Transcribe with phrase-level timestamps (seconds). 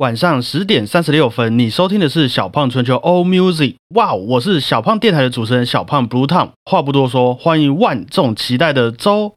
[0.00, 3.74] 晚上十点三十六分，你收听的是小胖春秋 All Music。
[3.94, 6.52] 哇，我是小胖电台的主持人小胖 Blue Tom。
[6.64, 9.34] 话不多说，欢迎万众期待的周。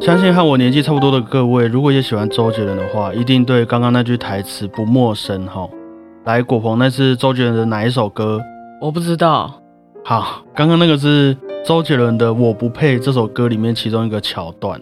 [0.00, 5.68] 相信和我年纪差不多的各位，如果也喜欢周杰伦的话，一定对刚刚那句台词不陌生哈。
[6.24, 8.40] 来，果鹏，那是周杰伦的哪一首歌？
[8.80, 9.57] 我不知道。
[10.08, 11.36] 好，刚刚那个是
[11.66, 14.80] 周杰伦的《我不配》这首歌里面其中一个桥段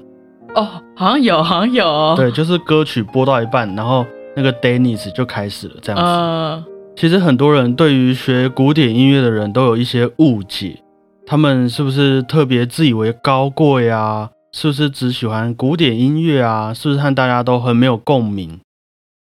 [0.55, 2.15] 哦，好像有，好像有。
[2.15, 6.07] 对，就是歌曲播到一半，然后那个 Dennis 就开始了这样子。
[6.07, 10.81] 嗯，其实很多人对于学古典音乐的人都有一些误解，
[11.27, 14.31] 他们是不是特别自以为高贵啊？
[14.53, 16.73] 是不是只喜欢古典音乐啊？
[16.73, 18.61] 是不是和大家都很没有共鸣？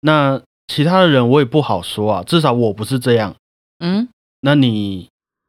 [0.03, 3.35] 那其他的人我也不好说啊，至少我不是这样。
[3.81, 4.07] 嗯，
[4.43, 5.09] 那你？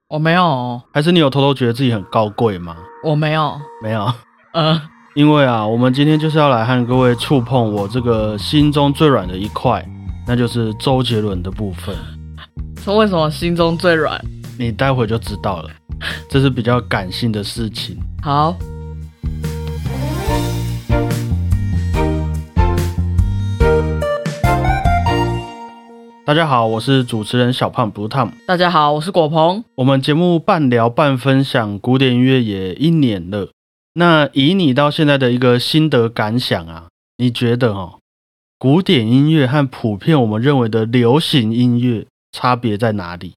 [0.10, 2.76] 我没有，还是你有偷偷觉得自己很高贵吗？
[3.04, 4.12] 我没有，没有。
[4.54, 4.82] 呃，
[5.14, 9.88] 因为啊，我们今天就是要来和各位触碰我这个心中最软的一块，
[10.26, 11.96] 那就是周杰伦的部分。
[12.84, 14.20] 说为什么心中最软？
[14.58, 15.70] 你待会就知道了。
[16.28, 17.96] 这是比较感性的事情。
[18.24, 18.56] 好。
[26.30, 28.30] 大家好，我是主持人小胖 Blue Tom。
[28.46, 29.64] 大家好，我是果鹏。
[29.74, 33.50] 我们节目半聊半分享古典音乐也一年了，
[33.96, 36.86] 那以你到现在的一个心得感想啊，
[37.18, 37.98] 你觉得哦，
[38.60, 43.34] 古典音乐和普遍我们认为的流行音乐差别在哪里？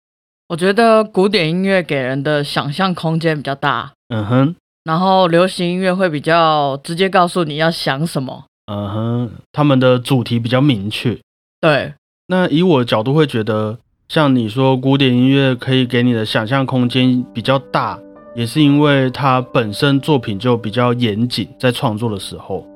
[0.49, 11.19] 我觉得古典音乐给人的想象空间比较大，嗯哼，然后流行音乐会比较直接告诉你要想什么，嗯哼，他们的主题比较明确，
[11.59, 11.95] 对。
[12.33, 13.77] 那以我的角度会觉得，
[14.09, 17.99] 像你说古典音乐可以给你的想象空间比较大，
[18.35, 22.67] 也是因为它本身作品就比较严谨，在创作的时候，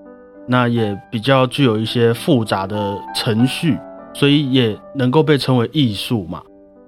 [0.46, 3.78] 那也比较具有一些复杂的程序，
[4.12, 6.42] 所以也能够被称为艺术嘛。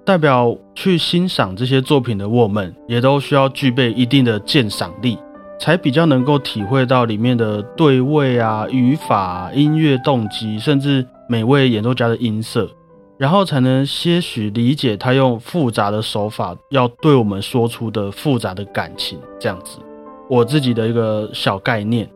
[0.05, 5.17] 代表去欣赏这些作品的我们，也都需要具备一定的鉴赏力，
[5.59, 11.03] 才比较能够体会到里面的对位啊、语法、音乐动机，甚至。
[11.31, 12.67] 每位演奏家的音色，
[13.15, 19.19] 然后才能些许理解他用复杂的手法要对我们说出的复杂的感情。
[19.39, 19.77] 这样子，
[20.27, 22.09] 我自己的一个小概念。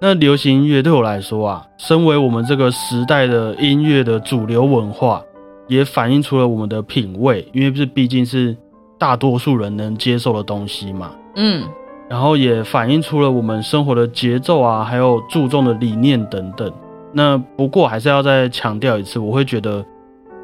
[0.00, 5.22] 那流行音乐对我来说啊，身为我们这个时代的音乐的主流文化，
[5.68, 8.56] 也反映出了我们的品味，因为这毕竟是
[8.98, 11.12] 大多数人能接受的东西嘛。
[11.36, 11.62] 嗯，
[12.08, 16.72] 然后也反映出了我们生活的节奏啊，还有注重的理念等等。
[17.12, 19.84] 那不过还是要再强调一次，我会觉得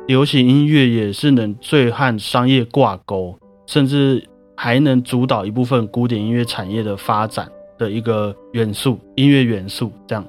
[0.07, 4.23] 流行音乐也是能最和商业挂钩，甚至
[4.57, 7.47] 还能主导一部分古典音乐产业的发展
[7.79, 9.93] 的一个元素，音乐元素。
[10.07, 10.25] 这样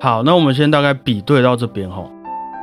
[0.00, 2.04] 好，那我们先大概比对到这边哈。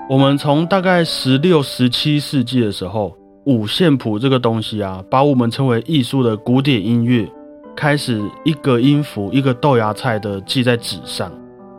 [0.10, 3.16] 我们从大概十六、十七世纪的时候，
[3.46, 7.28] 五线谱这个东西啊，把我们称为艺术的古典音乐，
[7.76, 11.32] 开始一个音符一个豆芽菜的记在纸上。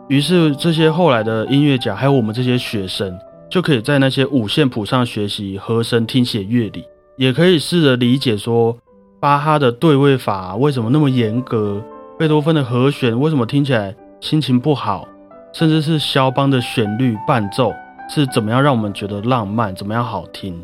[0.07, 3.19] 于是，这些后来的音乐家，还有我们这些学生，
[3.49, 6.85] 就可以在那些五线谱上学习和声、听写乐理，
[7.17, 8.77] 也可以试着理解说，
[9.19, 11.83] 巴哈的对位法为什么那么严格，
[12.17, 15.05] 贝多芬的和弦为什么听起来心情不好，
[15.51, 17.73] 甚至是肖邦的旋律伴奏
[18.09, 20.57] 是怎么样让我们觉得浪漫，怎么样好听。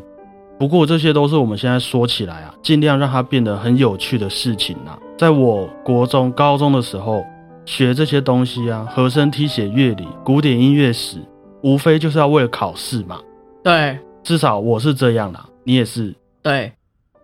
[0.58, 4.98] 不过，这些都是我们现在说起来啊，尽量让它变得很有趣的事情啊。
[5.18, 7.22] 在我国中、高中的时候。
[7.64, 11.18] 学这些东西啊，和声、听写、乐理、古典音乐史，
[11.62, 13.18] 无非就是要为了考试嘛。
[13.62, 16.14] 对，至少我是这样啦，你也是。
[16.42, 16.72] 对，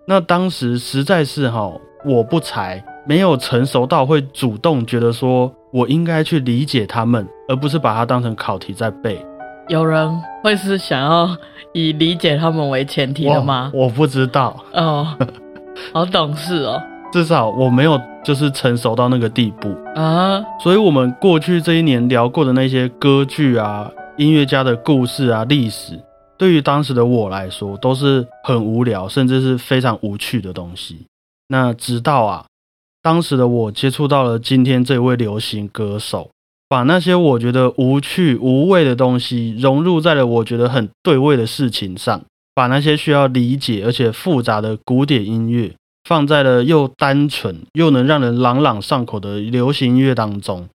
[0.06, 1.70] 那当时实在是哈，
[2.06, 9.24] 我不才，没有成熟到会主动觉得说我应该去理解他们，而不是把它当成考题在背。
[9.68, 10.10] 有人
[10.42, 11.28] 会是想要
[11.72, 13.70] 以理解他们为前提的吗？
[13.74, 14.64] 我不知道。
[14.72, 15.06] 哦，
[15.92, 16.82] 好懂事哦。
[17.12, 25.98] 至少我没有就是成熟到那个地步啊，所以我们过去这一年聊过的那些歌剧啊、音乐家的故事啊、历史，
[26.38, 31.04] 对于当时的我来说都是很无聊，甚至是非常无趣的东西。
[31.48, 32.46] 那直到啊，
[33.02, 36.30] 当时的我接触到了今天这位流行歌手，
[36.68, 42.22] 把那些我觉得无趣无味的东西融入在了我觉得很对味的事情上，
[42.54, 45.72] 把那些需要理解而且复杂的古典音乐。
[46.04, 50.68] 放在了又单纯又能让人朗朗上口的流行音乐当中，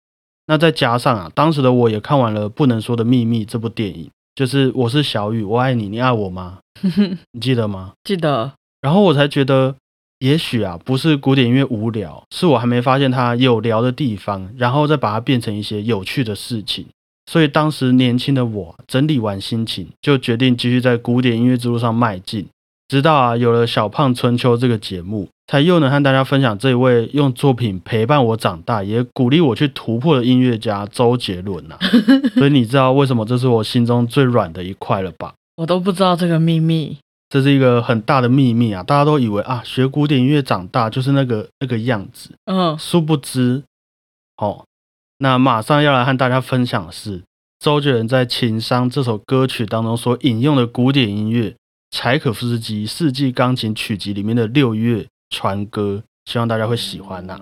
[0.46, 6.58] 那再加上啊，当时的我也看完了《不能说的秘密》这部电影，就是我是小雨，我爱你，你爱我吗？
[7.32, 7.92] 你记得吗？
[8.04, 8.52] 记得。
[8.80, 9.74] 然后我才觉得，
[10.20, 16.86] 也许啊，不是古典音乐无聊，是我还没发现它有聊的地方，然后再把它变成一些有趣的事情。
[17.28, 22.46] 所以当时年轻的我整理完心情，就决定继续在古典音乐之路上迈进。
[22.88, 31.76] 直到啊有了《小胖春秋》这个节目，才又能和大家分享这一位用作品陪伴我长大，也鼓励我去突破的音乐家周杰伦呐。
[32.34, 35.34] 所以你知道为什么这是我心中最软的一块了吧？
[35.56, 36.98] 我都不知道这个秘密。
[37.28, 38.84] 这是一个很大的秘密啊！
[38.84, 43.64] 大家都以为啊，学古典音乐长大就是那个那个样子，嗯，殊不知，
[44.36, 44.64] 哦，
[45.18, 47.24] 那马上要来和大家分享的是
[47.58, 51.56] 周杰伦在《情商》这首歌曲当中所引用的古典音乐
[51.98, 57.40] 柴可夫斯基《四季钢琴曲集》里面的六月传歌，希望大家会喜欢呐。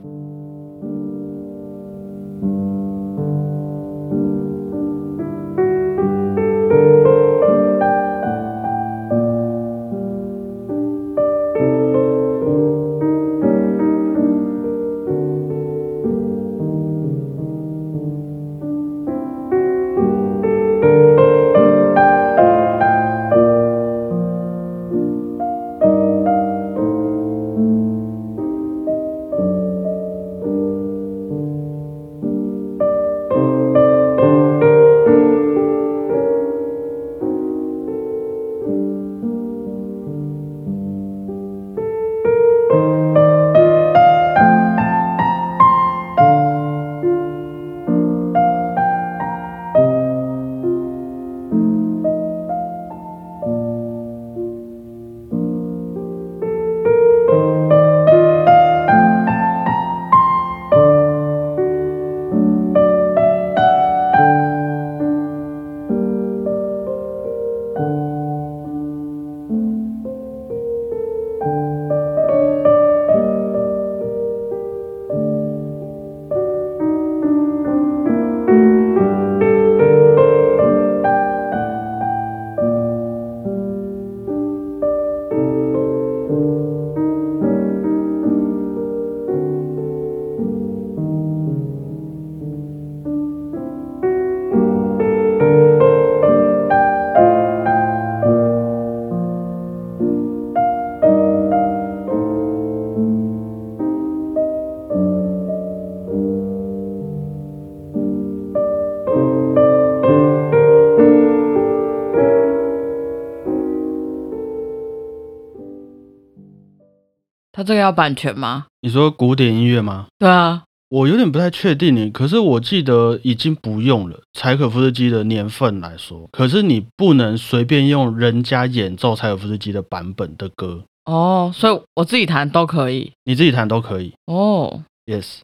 [117.64, 118.66] 这个要版权吗？
[118.82, 120.06] 你说古典音乐吗？
[120.18, 124.20] 对啊，我有点不太确定你，可是我记得已经不用了。
[124.34, 134.82] 柴可夫斯基的年份来说，可是你不能随便用人家演奏柴可夫斯基的版本的歌哦，所以我自己弹都可以，你自己弹都可以哦。
[135.06, 135.38] Yes，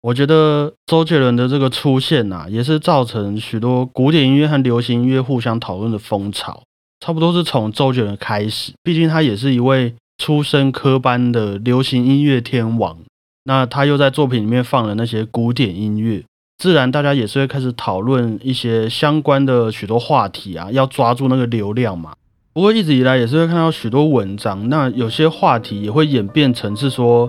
[0.00, 6.62] 我觉得周杰伦的这个出现呐，也是造成许多古典音乐和流行音乐互相讨论的风潮，
[7.00, 9.94] 差不多是从周杰伦开始，毕竟他也是一位。
[10.16, 12.98] 出身科班的流行音乐天王，
[13.44, 16.24] 那他又在作品里面放了那些古典音乐，
[16.56, 22.12] 自然大家也是会开始讨论一些相关的许多话题啊，要抓住那个流量嘛。
[22.52, 27.28] 不过一直以来也是会看到许多文章，那有些话题也会演变成是说，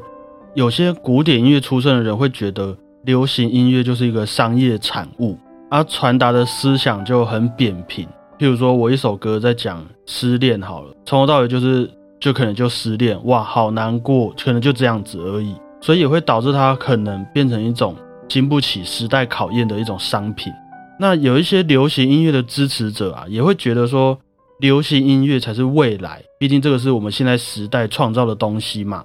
[0.53, 5.35] 有些古典音乐出身的人会觉得流行音乐就是一个商业产物，
[5.71, 8.07] 而传达的思想就很扁平。
[8.37, 11.89] 譬如说我一首歌在讲失恋，好了，从头到尾就是。
[12.19, 17.95] 就可能就失恋，哇，好难过，可能就这样子而已，所以也会导致它可能变成一种
[18.27, 20.51] 经不起时代考验的一种商品。
[20.97, 24.17] 那有一些流行音乐的支持者啊，也会觉得说，
[24.59, 29.03] 流行音乐才是未来，毕竟这个是我们现在时代创造的东西嘛，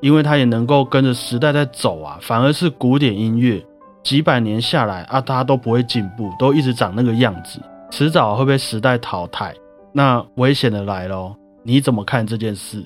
[0.00, 2.18] 因为它也能够跟着时代在走啊。
[2.22, 3.62] 反而是古典音乐，
[4.02, 9.54] 几百年下来啊，大家都不会进步，都一直长那个样子，迟早会被时代淘汰。
[9.92, 11.34] 那危险的来喽！
[11.68, 12.82] 你怎么看这件事？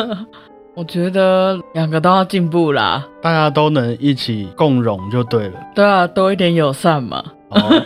[0.76, 5.54] 我觉得两个都要进步啦，大家都能一起共荣就对了。
[5.74, 7.24] 对啊，多一点友善嘛。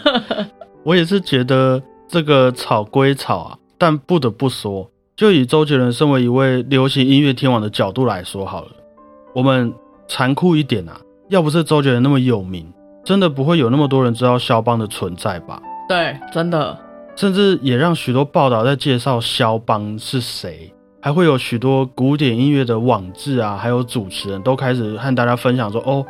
[0.83, 8.71] 我也是觉得这个吵归吵啊，但不得不说，就以周杰伦身为一位流行音乐天王的角度来说好了，
[9.33, 9.73] 我们
[10.09, 12.66] 残酷一点啊，要不是周杰伦那么有名，
[13.04, 15.62] 真的不会有那么多人知道肖邦的存在吧？
[15.88, 16.76] 对，真的。
[17.16, 20.70] 甚至也让许多报道在介绍肖邦是谁，
[21.00, 26.04] 还会有许多古典音乐的网志啊，还有主持人都开始和大家分享说：“哦，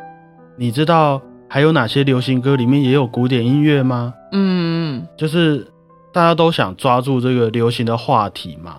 [0.57, 5.65] 你知道还有哪些流行歌里面也有古典音乐吗？”嗯，就是
[6.13, 8.79] 大家都想抓住这个流行的话题嘛。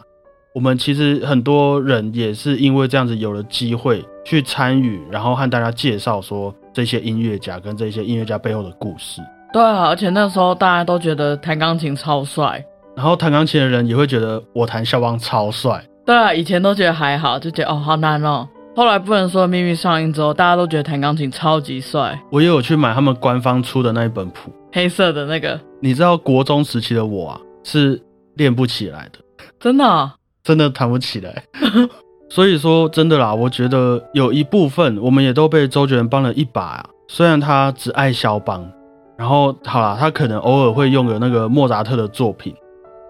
[0.54, 9.22] 我们其实很多人也是因为这样子有了机会去参与，然后和大家介绍说这些音乐家跟这些音乐家背后的故事。
[9.54, 12.64] 对啊，而且那时候大家都觉得弹钢琴超帅。
[12.96, 15.84] 然后弹钢琴的人也会觉得我弹肖邦超帅。
[16.06, 18.48] 对啊，以前都觉得还好，就觉得哦好难哦。
[18.76, 22.20] 后来不能说的秘密上映之后，大家都觉得弹钢琴超级帅。
[22.32, 25.60] 我也有去买他们官方出的那一本谱，黑色的那个。
[25.82, 28.02] 你知道国中时期的我啊，是
[28.36, 29.20] 练不起来的，
[29.60, 30.14] 真的啊、
[30.44, 31.44] 真的弹不起来。
[32.30, 36.86] 所以说真的啦，我觉得有一部分我们也都被周杰伦帮了一把啊。
[37.08, 38.70] 虽然他只爱肖邦，
[39.18, 42.54] 然后好了，他可能偶尔会用个那个莫扎特的作品，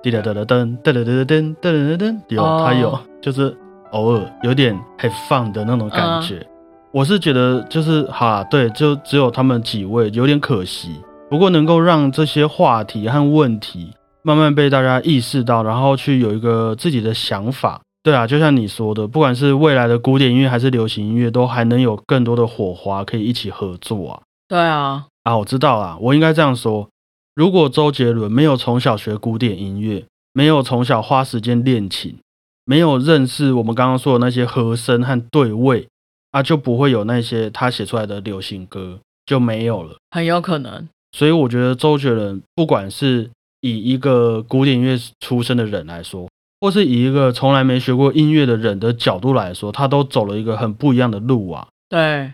[0.02, 3.56] 滴答答答噔噔噔噔噔噔噔噔噔，有他有，就是
[3.92, 6.46] 偶尔有点很放的那种感觉。
[6.94, 10.96] 我是觉得就是好，对，就只有他们几位有点可惜。
[11.30, 17.82] 不过能够让这些话题和问题慢慢被大家意识到，然后去有一个自己的想法。
[18.02, 24.22] 对啊，就像你说的，不管是未来的古典音乐还是流行音乐，都还能有更多的火花可以一起合作啊。
[24.48, 26.90] 对啊，啊，我知道啦，我应该这样说：
[27.36, 32.18] 如果周杰伦没有从小学古典音乐，没有从小花时间练琴，
[32.64, 35.88] 没有认识我们刚刚说的那些和声和对位，
[36.32, 39.98] 啊，就不会有那些他写出来的流行歌，就没有了。
[40.12, 40.88] 很有可能。
[41.12, 43.30] 所以我觉得周杰伦，不管是
[43.62, 46.30] 以一个古典音乐出身的人来说，
[46.62, 51.68] 或是以一个从来没学过音乐的人的角度来说，他都走了一个很不一样的路啊。
[51.90, 52.32] 对，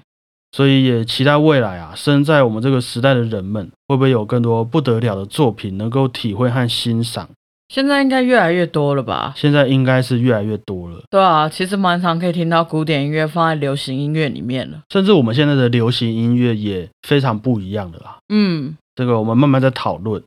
[0.53, 7.27] 所以也期待未来啊，生在我们这个时代的人们，会不会有更多不得了的作品能够体会和欣赏？
[7.69, 9.33] 现在应该越来越多了吧？
[9.35, 14.79] 现在应该是越来越多了，对啊，其实蛮常可以听到古典音乐放在流行音乐里面了。
[14.91, 18.17] 甚至我们现在的流行音乐也非常不一样的啦。
[18.31, 20.21] 嗯，这个我们慢慢在讨论。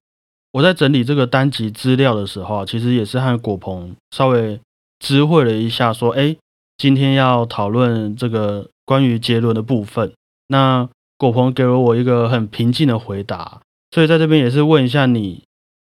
[0.51, 4.59] 我在整理这个单集资料的时候啊，其实也是和果鹏稍微
[4.99, 6.35] 知会了一下，说，哎，
[6.79, 10.11] 今天要讨论这个关于杰伦的部分。
[10.49, 10.89] 那
[11.19, 15.45] 果鹏给了我一个很平静的回答，所以在这边也是问一下你，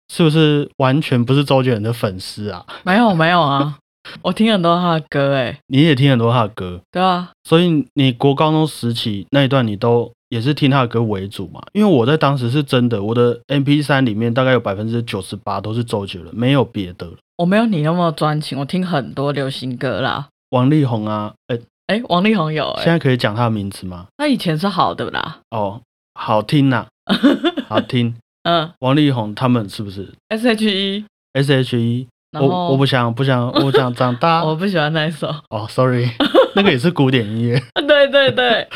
[0.09, 2.65] 是不是完全不是周杰伦的粉丝啊？
[2.83, 3.77] 没有没有啊，
[4.23, 11.61] 我听很多他的歌，哎，你也听很多他的歌，对啊，所以你国高中时期那一段你都也是听他的歌为主嘛？
[11.73, 17.13] 因为我在当时是真的，我的 M P 三里面大概有百分之九十八都是周杰伦，没有别的了。
[17.37, 20.29] 我没有你那么专情，我听很多流行歌啦。
[20.49, 24.07] 王力宏啊，哎、哎，王力宏有现哎，在可以讲他的名字吗？
[24.17, 25.39] 他以前是好的啦。
[25.51, 25.81] 哦，
[26.15, 26.85] 好听呐、
[27.67, 28.15] 好听。
[28.43, 32.07] 嗯王力宏他们是不是，S H E，S H E？
[32.31, 34.43] 然后我我不想不想 我想长大。
[34.43, 35.27] 我不喜欢那一首。
[35.49, 36.07] 哦，sorry，
[36.55, 37.61] 那个也是古典音乐。
[37.87, 38.67] 对对对，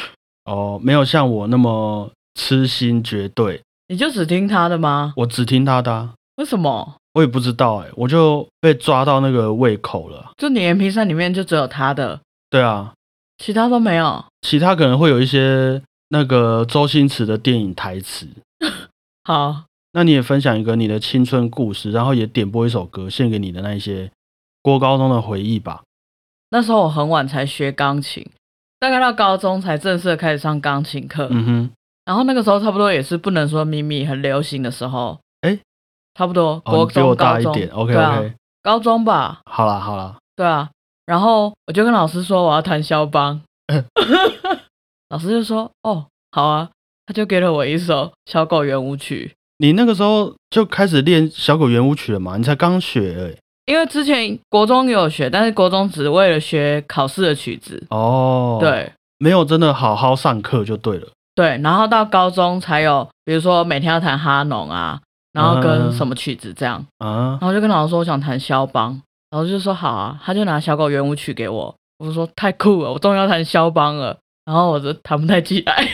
[0.46, 5.14] 哦，没有像我那么痴心绝对，你就只听他的吗？
[5.18, 6.96] 我只听他的啊、为什么？
[7.14, 10.32] 我也不知道哎、我就被抓到那个胃口了。
[10.38, 12.94] 就你 M P 三里面就只有他的，对啊，
[13.42, 14.24] 其他都没有。
[14.42, 18.28] 其他可能会有一些那个周星驰的电影台词。
[19.26, 24.12] 好，那你也分享一个你的青春故事，然后也点播一首歌献给你的那一些
[24.62, 25.82] 过高中的回忆吧。
[26.52, 28.24] 那时候我很晚才学钢琴，
[28.80, 31.28] 大概到高中才正式地开始上钢琴课。
[31.32, 31.70] 嗯哼，
[32.06, 35.60] 然后那个时候差不多也是不能说秘密很流行的时候，诶
[36.14, 37.70] 差不多哦，国中、你比我大高中一点。
[37.72, 40.70] OK 对啊 OK，高中吧，好啦好啦，对啊。
[41.12, 43.42] 然后我就跟老师说我要弹肖邦，
[45.12, 46.70] 老师就说哦好啊，
[47.06, 52.38] 他就给了我一首《小狗圆舞曲你那个时候就开始练小狗圆舞曲了嘛？
[52.38, 53.34] 你才刚学而已。》，
[53.66, 61.10] 因为之前国中也有学，但是国中只为了学考试的曲子，哦，，对没有真的好好上课就对了。
[61.36, 61.60] 对。
[61.62, 64.98] 然后到高中才有，比如说每天要弹哈农啊，
[65.34, 66.86] 然后跟嗯什么曲子这样。
[67.00, 69.02] 啊然，后就跟老师说我想弹肖邦，
[69.32, 74.16] 然后就说好啊，他就拿《小狗圆舞曲》给我，我说太酷了，我终于要弹肖邦了。
[74.44, 75.88] 然后我就弹不太起来，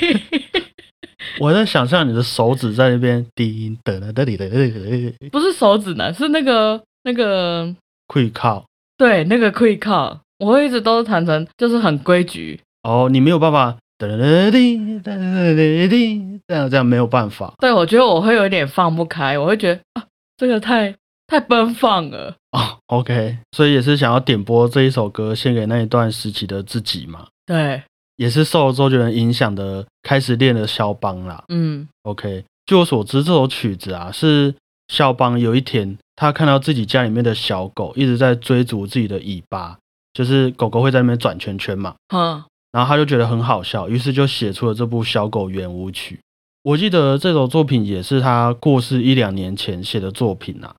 [1.40, 7.68] 我在想象你的手指在那边低音的那里的那个，不是手指呢，是那个那个
[8.08, 8.64] quick call，
[8.98, 17.54] 对，那个 quick call，我一直都弹成就是很规矩哦，你没有办法，噔噔噔噔噔噔噔这样这样没有办法。
[17.60, 20.04] 对，我觉得我会有点放不开，我会觉得啊，
[20.38, 20.96] 这个太。
[21.28, 27.84] 太奔放了，哦，OK，所以也是想要点播这一首歌献给那一段时期的自己嘛，对，
[28.16, 31.44] 也是受周杰伦影响的，开始练了肖邦啦。
[31.50, 34.56] 嗯 OK，据我所知，这首曲子啊是
[34.88, 39.78] 肖邦有一天他看到自己家里面的小狗一直在追逐自己的尾巴，
[40.14, 42.42] 就是狗狗会在那边转圈圈嘛，嗯，
[42.72, 46.16] 然后他就觉得很好笑，于是就写出了这部《小狗圆舞曲》。
[46.64, 50.74] 我记得这首作品也是他过世一两年前写的作品啊。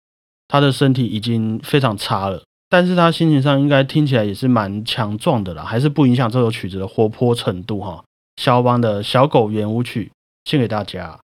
[0.49, 8.03] 他的身体已经非常差了，但是他心情上应该听起来也是蛮强壮的啦，还是不影响这首曲子的活泼程度哈。
[8.37, 10.11] 肖邦的小狗圆舞曲
[10.45, 11.19] 献给大家。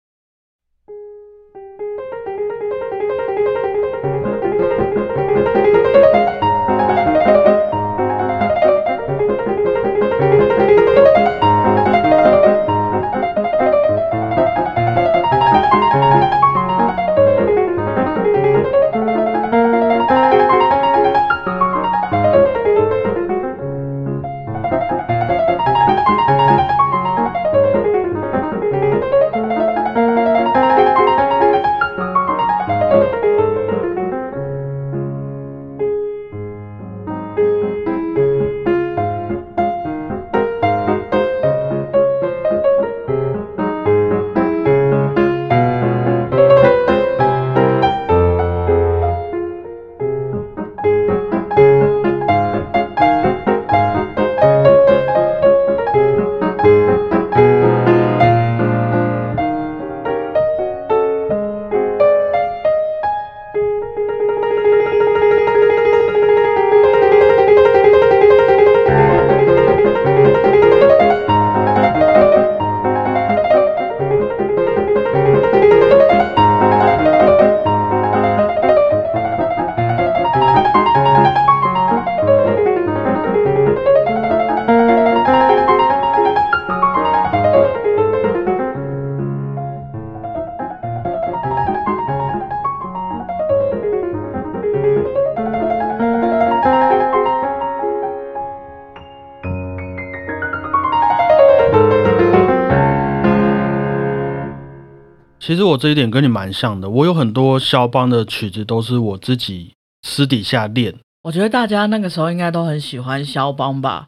[105.71, 110.93] 我这一点跟你蛮像的，我有很多肖邦的曲子都是我自己私底下练。
[111.23, 114.07] 我觉得大家那个时候应该都很喜欢肖邦吧？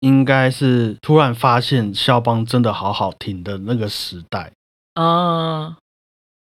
[0.00, 4.52] 应该是突然发现肖邦真的好好听的那个时代
[4.94, 5.76] 啊。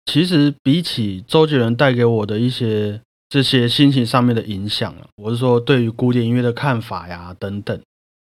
[0.06, 7.78] 其实比起周杰伦带给我的一些这些心情上面的影响啊，我是说对于古典音乐的看法呀等等，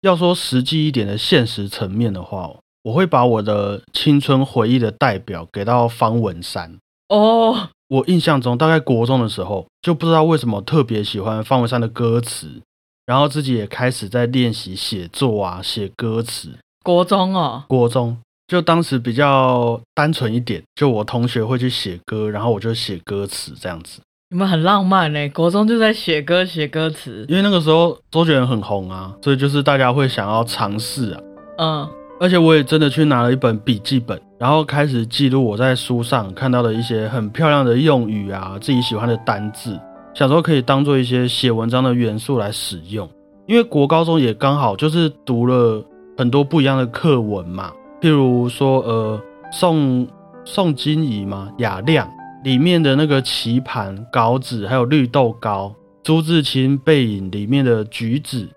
[0.02, 2.52] 要说实际一点的现实层面的话。
[2.88, 6.78] 我会把我的青春回忆的代表给到方文山
[7.10, 7.68] 哦。
[7.90, 12.62] 我印象中，大概国中的时候，就不知道为什么特别喜欢方文山的歌词，
[13.06, 16.58] 然后自己也开始在练习写作啊，写歌词。
[16.82, 24.00] 国中哦，国中就当时比较单纯一点，就我同学会去写歌，然后我就写歌词这样子。
[24.30, 27.26] 你们很浪漫呢，国中就在写歌写歌词。
[27.28, 31.22] 因为那个时候周杰伦很红啊，所以就是大家会想要尝试啊。
[31.58, 31.90] 嗯。
[32.20, 39.80] 而且我也真的去拿了一本笔记本，然后开始记录我在书上看到的一些很漂亮的用语啊，自己喜欢的单字，
[40.16, 43.08] 想说可以当做一些写文章的元素来使用。
[43.46, 45.82] 因为国高中也刚好就是读了
[46.18, 50.08] 很多不一样的课文嘛，譬如说呃宋
[50.44, 52.10] 宋金怡嘛，雅量
[52.44, 55.72] 里面的那个棋盘稿纸，还有绿豆糕，
[56.04, 58.50] 朱自清背影里面的橘子，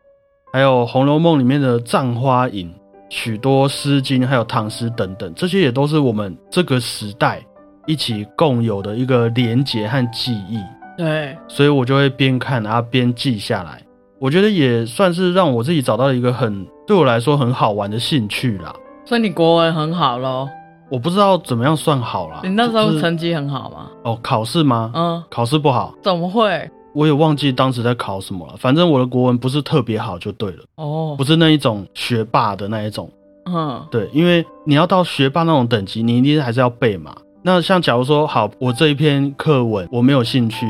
[0.50, 2.72] 还有《红楼梦》里面的葬花影。
[3.10, 7.44] 许多《诗经》还有唐诗等等，这些也都是我们这个时代
[7.86, 10.58] 一起共有的一个连结和记忆。
[10.96, 13.82] 对，所以我就会边看啊边记下来。
[14.18, 18.72] 我觉得也算是让我自己找到了一个很对我来说很好玩的兴趣啦。
[19.04, 20.48] 所以你国文很好咯？
[20.90, 22.40] 我不知道怎么样算好啦。
[22.42, 23.90] 你那时候成绩很好吗？
[24.04, 24.92] 哦，考试吗？
[24.94, 25.94] 嗯，考试不好。
[26.02, 26.70] 怎么会？
[26.92, 30.64] 我也忘记当时在考什么了，反正我的国文不是特别好就对了。
[30.76, 33.10] 哦，不是那一种学霸的那一种。
[33.46, 37.14] 嗯，对，因为你要到学霸那种等级，你一定还是要背嘛。
[37.42, 40.66] 那像假如说，好，我这一篇课文我没有兴趣，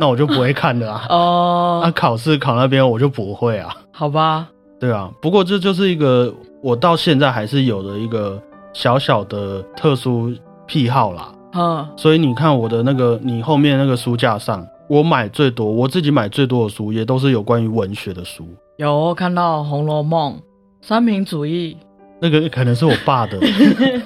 [0.00, 1.06] 那我就不会看的啊。
[1.10, 3.74] 哦， 那考试考那边我就不会啊。
[3.92, 4.48] 好吧。
[4.80, 8.40] 对啊，不过这就是一个我到现在还是有的一个
[8.72, 10.32] 小小的特殊
[10.66, 11.32] 癖好啦。
[11.54, 14.66] 嗯，所以你看我的那个，你后面那个书架上。
[14.88, 18.48] 我买最多，我自己买最多的书，也都是有关于文学的书。
[18.78, 20.32] 有看到《红楼梦》、
[20.80, 21.76] 三民主义，
[22.20, 23.38] 那个可能是我爸的。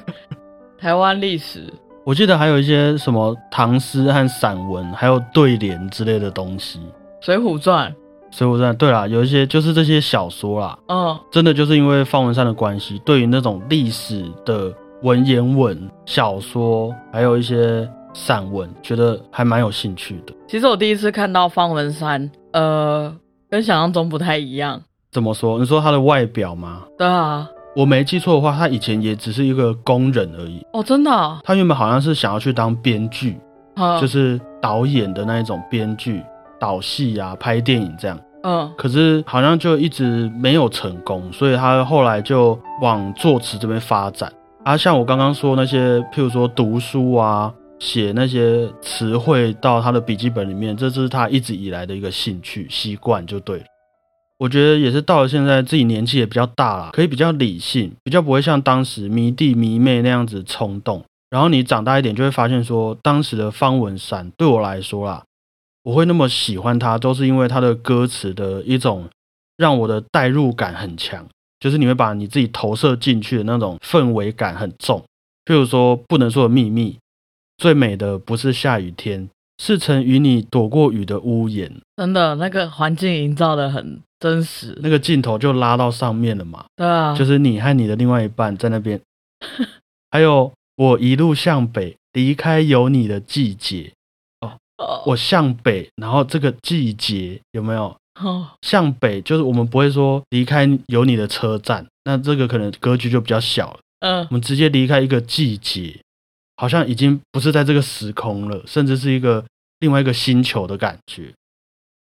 [0.76, 1.72] 台湾历史，
[2.04, 6.80] 我记得还有一些什么唐诗和散文，还有对联之类的东西。
[7.24, 7.88] 《水浒传》，
[8.36, 10.76] 《水浒传》对啦，有一些就是这些小说啦。
[10.88, 17.88] 嗯，真的就是因为方文山的关系，对于那种历史的文言文小说，还有一些。
[18.12, 20.32] 散文觉得还蛮有兴趣的。
[20.46, 23.14] 其实我第一次看到方文山，呃，
[23.50, 24.80] 跟想象中不太一样。
[25.10, 25.58] 怎么说？
[25.58, 26.82] 你说他的外表吗？
[26.96, 30.64] 对啊，我没记错的话，他以前也只是一个工人而已。
[30.72, 31.40] 哦，真的？
[31.44, 33.38] 他原本好像是想要去当编剧，
[34.00, 36.22] 就是导演的那一种编剧。
[36.60, 38.16] 导戏啊、拍电影这样。
[38.44, 44.32] 嗯可是好像就一直没有成功，所以他后来就往作词这边发展。
[44.64, 53.64] 啊，像我刚刚说那些，譬如说读书啊，写那些词汇到他的笔记本里面，这是他一直以来的一个兴趣习惯，就对了。
[54.38, 61.04] 我觉得也是到了现在，自己年纪也比较大了，可以比较理性，比较不会像当时迷弟迷妹那样子冲动。
[61.28, 65.24] 然后你长大一点，就会发现说，当时的方文山对我来说啦，
[65.82, 69.08] 我会那么喜欢他，都是因为他的歌词的一种
[69.56, 71.26] 让我的代入感很强，
[71.58, 75.02] 就是你会把你自己投射进去的那种氛围感很重。
[75.44, 76.96] 譬如说，不能说的秘密，
[77.62, 79.30] 最美的不是下雨天，
[79.62, 81.70] 是曾与你躲过雨的屋檐。
[81.96, 84.76] 真的那个环境营造的很真实。
[84.82, 89.00] 那个镜头就拉到上面了嘛，对啊，就是你和你的另外一半在那边，
[90.10, 93.92] 还有我一路向北，离开有你的季节。
[94.40, 94.58] 哦
[95.06, 99.22] 我向北，然后这个季节有没有哦向北？
[99.22, 103.78] 就是我们不会说离开有你的车站，那这个可能格局就比较小了。
[104.00, 106.00] 嗯我们直接离开一个季节，
[106.62, 109.44] 好像已经不是在这个时空了，甚至是一个
[109.80, 111.32] 另外一个星球的感觉。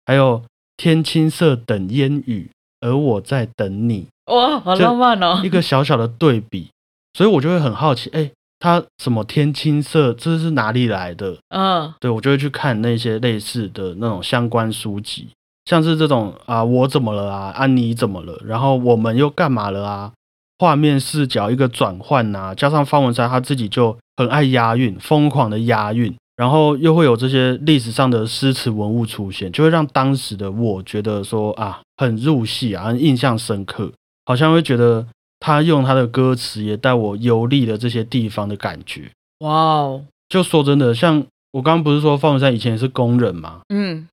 [0.03, 0.43] 还有
[0.77, 2.49] 天青色等烟雨，
[2.81, 5.49] 而我在等你，哇，好浪漫哦一。
[5.49, 6.71] 个小小的对比，
[7.13, 11.37] 所以我就会很好奇，哎，它什么天青色，这是哪里来的？
[11.49, 15.27] 嗯对我就会去看那些类似的那种相关书籍，
[15.65, 20.13] 像是这种啊，我怎么了啊，啊你怎么了，然后我们又干嘛了啊？
[20.57, 33.91] 画面视角一个转换呐、加上方文山他自己就很爱押韵，疯狂的押韵，然后又会有这些历史上的诗词文物出现，就会让当时的我觉得说啊，很入戏啊，很印象深刻，
[34.25, 35.07] 好像会觉得
[35.39, 39.09] 他用他的歌词也带我游历了这些地方的感觉。
[39.39, 44.07] 哇哦，就说真的，像我刚刚不是说方文山以前也是工人嘛，嗯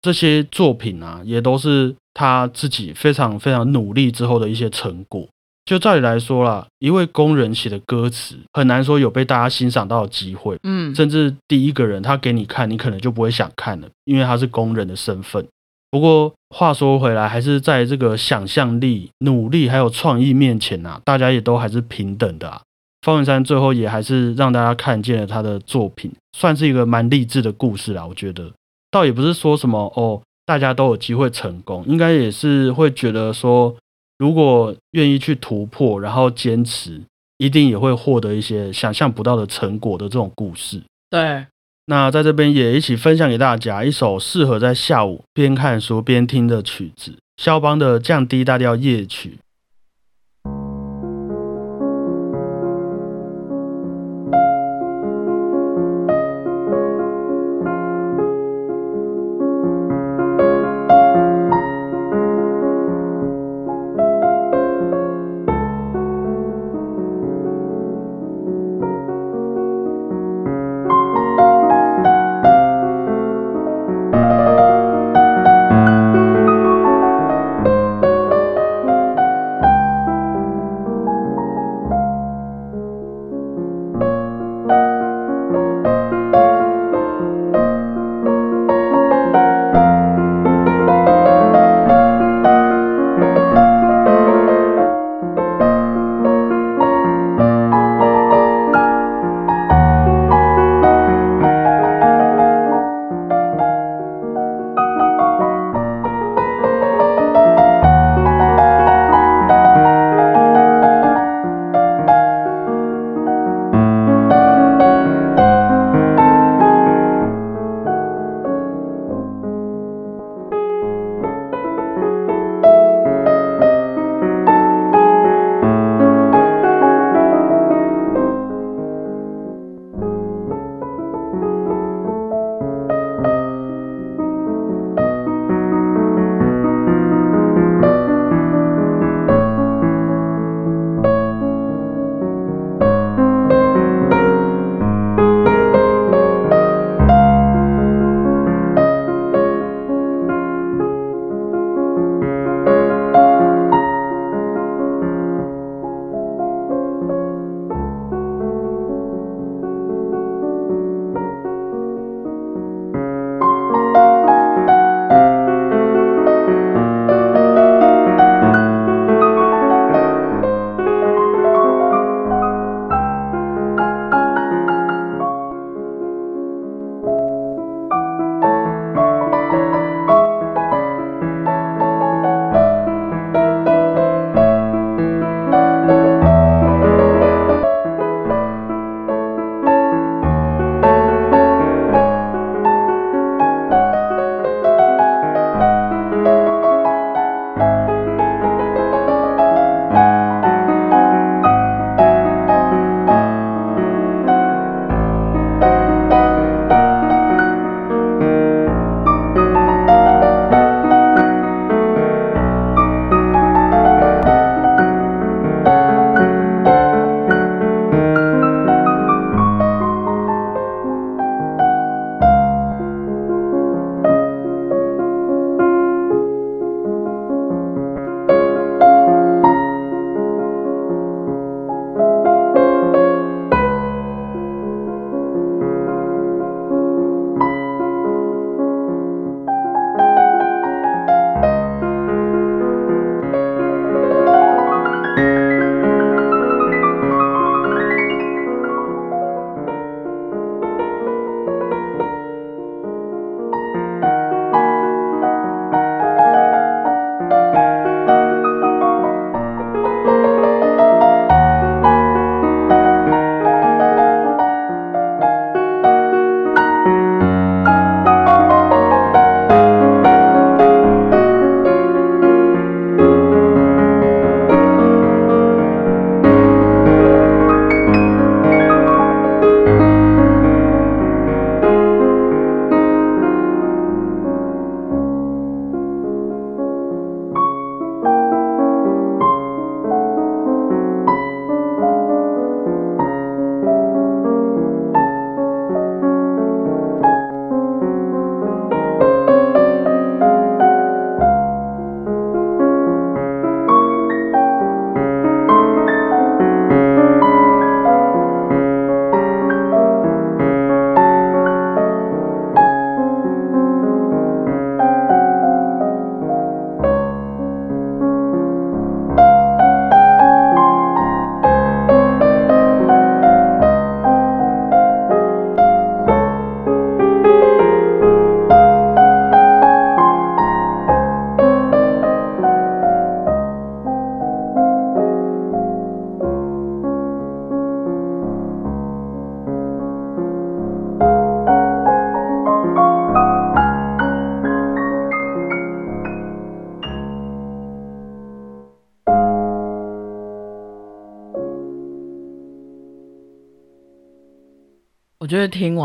[0.00, 5.28] 这些作品啊，也都是他自己非常非常努力之后的一些成果。
[5.70, 10.58] 就照理来说啦，一位工人写的歌词，很难说有被大家欣赏到的机会。
[10.64, 15.46] 嗯甚至第一个人他给你看，你可能就不会想看了，因为他是工人的身份。
[15.88, 22.60] 不过话说回来，还是在这个想象力、努力还有创意面前啊，大家也都还是平等的啊。
[23.02, 28.04] 方文山最后也还是让大家看见了他的作品，算是一个蛮励志的故事啦。
[28.04, 28.50] 我觉得，
[28.90, 33.72] 倒也不是说什么哦，大家都有机会成功，应该也是会觉得说，
[34.20, 37.00] 如果愿意去突破，然后坚持，
[37.38, 40.82] 一定也会获得一些想象不到的成果的这种故事。
[41.08, 41.46] 对，
[41.86, 49.38] 那在这边也一起分享给大家一首适合在下午边看书边听的曲子，肖邦的降 D 大调夜曲。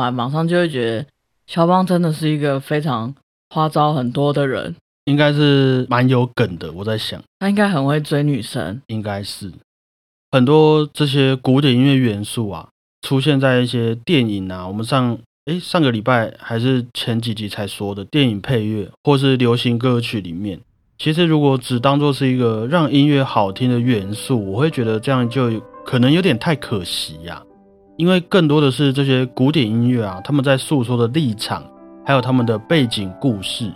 [0.05, 1.05] 得听完马上就会觉得
[1.47, 3.13] 肖邦真的是一个非常
[3.49, 6.71] 花招很多的人，应该是蛮有梗的。
[6.71, 8.81] 我在想，他应该很会追女生。
[8.87, 9.51] 应该是
[10.31, 12.67] 很多这些古典音乐元素啊，
[13.01, 20.59] 出现在一些电影啊，我们上诶上个礼拜还是前几集才说的电影配乐或是流行歌曲里面。
[20.97, 27.43] 其实如果只当做是一个让音乐好听的元素，我会觉得这样就可能有点太可惜呀。
[27.97, 31.63] 因为更多的是这些古典音乐啊，他们在诉说的立场，
[32.05, 33.71] 还有他们的背景故事，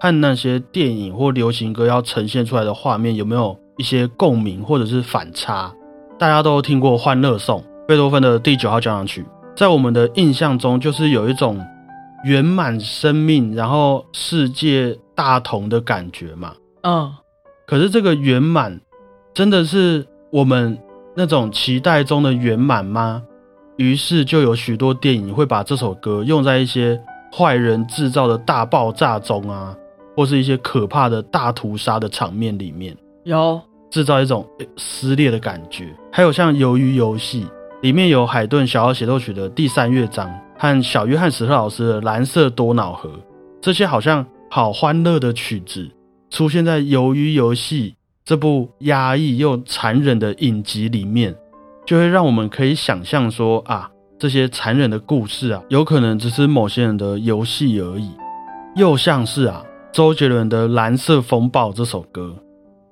[0.00, 5.72] 和那些电影或流行歌要呈现出来的画面有没有一些共鸣或者是反差？
[6.18, 9.24] 大家都听过《欢乐颂》，贝多芬的第九号交响曲，
[9.56, 11.64] 在我们的印象中就是有一种
[12.24, 16.52] 圆满生命，然后世界大同的感觉嘛。
[16.82, 17.12] 嗯，
[17.66, 18.80] 可是这个圆满，
[19.32, 20.76] 真的是我们
[21.14, 23.22] 那种期待中的圆满吗？
[23.80, 27.00] 于是就有许多电影会把这首歌用在一些
[27.34, 29.74] 坏人制造的大爆炸中啊，
[30.14, 33.58] 或是一些可怕的大屠杀的场面里面，有
[33.90, 35.96] 制造一种撕裂的感觉。
[36.12, 37.44] 还有像《鱿鱼游戏》
[37.80, 43.08] 里面有海顿小号协奏曲的第三乐章和小约翰史特老师的《蓝色多瑙河》，
[43.62, 45.90] 这些好像好欢乐的曲子
[46.28, 47.92] 出现在《鱿鱼游戏》
[48.26, 51.34] 这部压抑又残忍的影集里面。
[51.90, 58.08] 就会让我们可以想象说啊，这些残忍的故事啊，有可能只是某些人的游戏而已。
[58.76, 62.32] 又像是啊，周杰伦的《蓝色风暴》这首歌，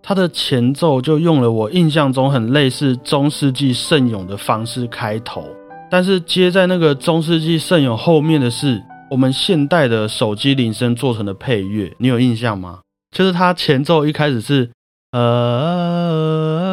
[0.02, 5.44] 它的前奏就用了我印象中很类似中世纪圣咏的方式开头，
[5.88, 8.82] 但是接在那个中世纪圣咏后面的是
[9.12, 12.80] 我们现代的手机铃声做成的配乐，你有印象吗？
[13.16, 14.68] 就是它前奏一开始是
[15.12, 16.67] 呃。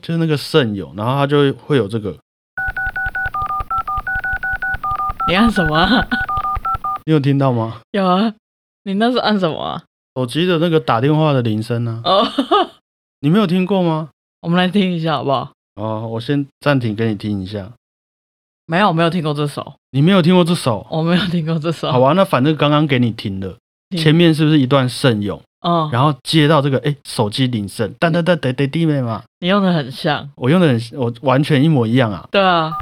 [0.00, 2.16] 就是那个圣咏，然后他就会有这个。
[5.28, 6.06] 你按什么？
[7.04, 7.80] 你有听到吗？
[7.92, 8.34] 有啊。
[8.84, 9.82] 你那是按什么啊？
[10.16, 12.00] 手机的那个打电话的铃声呢？
[12.04, 12.26] 哦。
[13.20, 14.08] 你没有听过吗？
[14.40, 15.52] 我们来听一下好不好？
[15.74, 17.72] 哦，我先暂停给你听一下。
[18.66, 19.74] 没有，我没有听过这首。
[19.90, 20.86] 你没有听过这首？
[20.90, 21.90] 我没有听过这首。
[21.92, 23.56] 好吧，那反正刚刚给你听了，
[23.96, 25.40] 前面是不是一段圣咏？
[25.60, 32.28] 哦，然后接到这个哎，手机铃声，噔噔噔噔噔弟妹嘛，你用的很像，我用的很，我完全一模一样啊。
[32.30, 32.72] 对啊。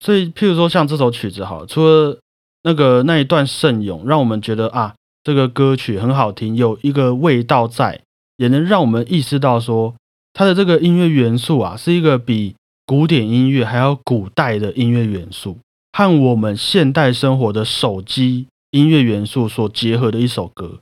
[0.00, 2.18] 所以，譬如说像这首曲子，好，除了
[2.62, 8.00] 那个那一段圣咏，让我们觉得啊，这个歌曲很好听，有一个味道在，
[8.36, 9.94] 也能让我们意识到说，
[10.32, 15.58] 它的这个音乐元素啊，是一个比古典音乐还要古代的音乐元素。
[15.92, 20.78] 和我们现代生活的手机音乐元素所结合的一首歌，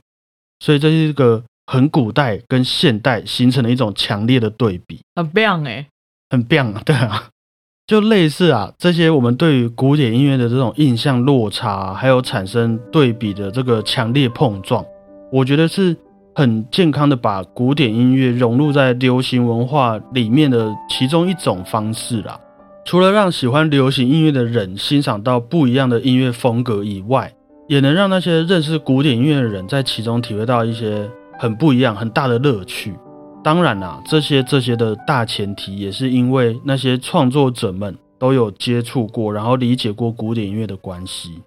[0.59, 5.87] 所以这是一个很古代跟现代形成的一种强烈的对比，很棒哎，
[6.29, 7.29] 很棒啊，对啊，
[7.87, 14.85] 就类似啊，这些我们对于古典音乐的这种印象落差，还有产生对比的这个强烈碰撞，
[15.31, 15.97] 我觉得是
[16.35, 22.39] 很健康的把古典音乐融入在流行文化里面的其中一种方式啦。
[22.89, 27.31] 除了让喜欢流行音乐的人欣赏到不一样的音乐风格以外，
[27.67, 32.95] 也能让那些认识古典音乐的人在其中体会到一些很不一样、很大的乐趣。
[33.43, 41.39] 当然啦，这些这些的大前提也是因为那些创作者们都有接触过，然后理解过古典音乐的关系。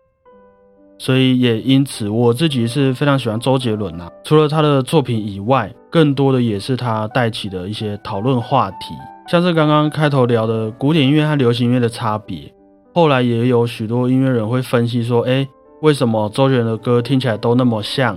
[0.97, 4.09] 所以也因此，我自己是非常喜欢周杰伦呐。
[4.23, 8.95] 除了他的作品以外，更多的也是他带起的一些讨论话题。
[9.29, 12.53] 像是刚刚开头聊的古典音乐和流行音乐的差别，
[12.95, 15.47] 后来也有许多音乐人会分析说，哎，
[15.81, 18.17] 为什么周杰伦的歌听起来都那么像？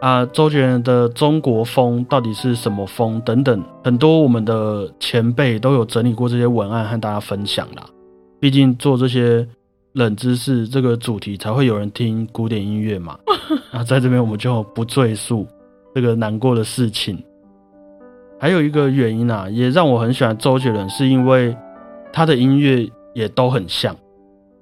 [0.00, 3.20] 啊，周杰伦的中国风到底是什么风？
[3.20, 7.84] 等等，很多我们的前辈都有整理过这些文案和大家分享啦。
[8.38, 9.46] 毕竟做这些
[9.92, 13.18] 冷知识这个主题，才会有人听古典音乐嘛。
[13.72, 15.46] 那 在这边我们就不赘述
[15.94, 17.22] 这个难过的事情。
[18.40, 21.54] 还有一个原因啊，也让我很喜欢周杰伦，是因为
[22.10, 23.94] 他的音乐也都很像，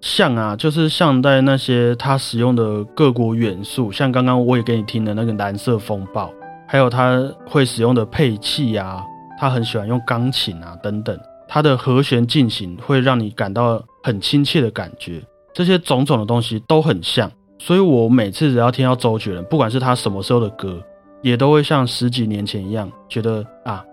[0.01, 6.29] 像啊，就是像在那些他使用的各国元素，像刚刚我也给你听的那个蓝色风暴，
[6.67, 9.01] 还有他会使用的配器啊，
[9.39, 15.23] 他很喜欢用钢琴啊等等，他的和弦进行会让你感到很亲切的感觉，
[15.55, 20.83] 这些种种的东西都很像，所以我每次只要听到周杰伦，不管是他什么时候的歌。
[21.23, 23.85] 也都会像十几年前一样，觉得啊，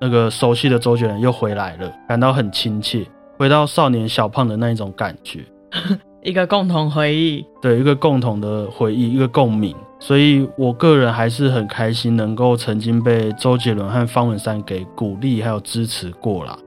[0.00, 3.06] 那个熟悉的周杰伦又回来了，感到很亲切，
[3.38, 5.40] 回到少年小胖的那一种感觉，
[6.22, 9.74] 一个共同回忆，对，一个共同的回忆，一个共鸣。
[10.00, 16.58] 所以我个人还是很开心，能够曾经被周杰伦和方文山给鼓励还有支持过啦。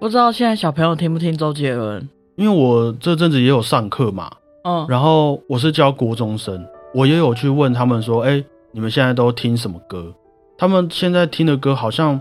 [0.00, 2.08] 不知道现在小朋友听不听周杰伦？
[2.34, 4.28] 因为我这阵子也有上课嘛，
[4.64, 6.60] 嗯，然后我是教国中生，
[6.92, 8.42] 我也有去问他们说，哎，
[8.74, 10.14] 你们现在都听什么歌？
[10.56, 12.18] 他们现在听的歌好像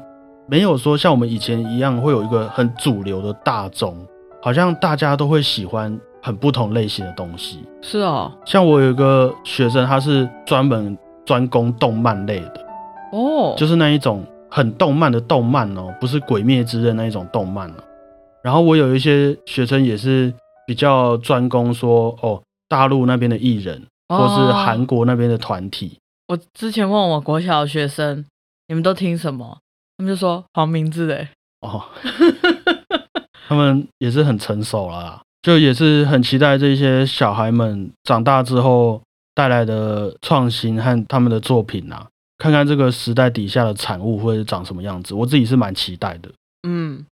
[0.47, 3.95] 没有说像我们以前一样会有一个很主流的大众，
[4.41, 7.63] 好像大家都会喜欢很不同类型的东西。
[7.81, 12.65] 是哦，像我有一个学生，他是专门专攻动漫类的，
[13.13, 17.75] 哦，就是那一种很动漫的动漫哦，不是《鬼灭之刃》那一种动漫哦。
[18.43, 20.33] 然后我有一些学生也是
[20.67, 25.97] 比较专攻说哦，大陆那边的艺人，或是哦韩国那边的团体。
[26.31, 28.23] 我之前问我国小的学生，
[28.69, 29.59] 你们都听什么？
[29.97, 31.27] 他们就说黄明志诶。
[31.59, 31.83] 哦，
[33.49, 39.01] 他们也是很成熟了啦，就也是很期待这些小孩们长大之后
[39.35, 46.31] 带来的创新和他们的作品啊，看看这个时代底下的产物会是长什么样子，我自己是蛮期待的。
[46.65, 47.05] 嗯，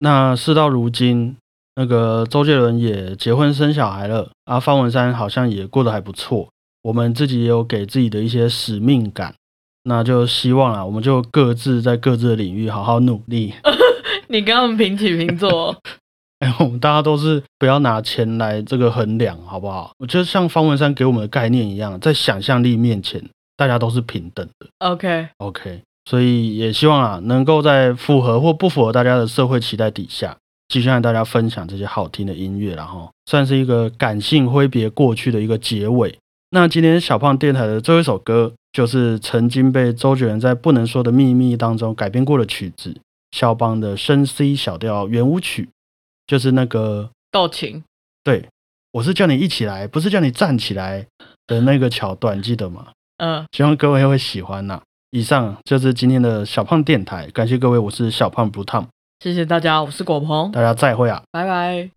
[0.00, 1.36] 那事到如今，
[1.76, 6.48] 那个周杰伦也结婚生小孩了，啊，方文山好像也过得还不错。
[6.86, 9.34] 我们自己也有给自己的一些使命感，
[9.82, 13.52] 那就希望啊，我们就各自在各自的领域好好努力。
[14.30, 15.76] 你跟我们平起平坐。
[16.38, 19.90] 哎，我们大家都是不要拿钱来这个衡量，好不好？
[19.98, 23.20] 我觉得像方文山给我们的概念一样，在想象力面前，
[23.56, 24.68] 大家都是平等的。
[24.78, 30.36] OK，OK，所以也希望啊，能够在符合或不符合大家的社会期待底下，
[30.68, 36.16] 继续和大家分享这些好听的音乐，然后算是一个感性挥别过去的一个结尾。
[36.56, 42.96] 那今天小胖电台的最后一首歌，就是曾经被周杰伦在《不能说的秘密》当中改编过的曲子，
[43.32, 45.68] 肖邦的升 C 小调圆舞曲，
[46.26, 47.84] 就是那个够情。
[48.24, 48.48] 对
[48.92, 51.04] 我是叫你一起来，不是叫你站起来
[51.46, 52.86] 的那个桥段，记得吗？
[53.18, 54.80] 嗯，希望各位会喜欢呐、
[55.10, 58.86] 以上就是今天的小胖电台，感谢各位，我是小胖 Blue Tom，
[59.20, 61.22] 谢谢大家，我是果鹏，大家再会啊。
[61.30, 61.95] 拜拜。